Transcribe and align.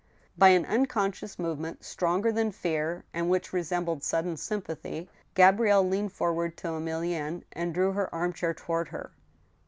By 0.35 0.47
an 0.49 0.65
unconscious 0.65 1.37
movement, 1.37 1.85
stronger 1.85 2.31
than 2.31 2.51
fear, 2.51 3.05
and 3.13 3.29
which 3.29 3.53
resembled 3.53 4.03
sudden 4.03 4.35
sympathy, 4.35 5.11
Gabrielle 5.35 5.87
leaned 5.87 6.11
forward 6.13 6.57
to 6.57 6.69
Emilienne, 6.69 7.43
and 7.51 7.71
drew 7.71 7.91
her 7.91 8.11
arm 8.11 8.33
chair 8.33 8.55
toward 8.55 8.87
her. 8.87 9.11